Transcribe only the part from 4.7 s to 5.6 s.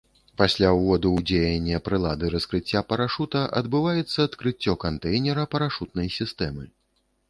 кантэйнера